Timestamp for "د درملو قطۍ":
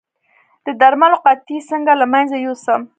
0.65-1.57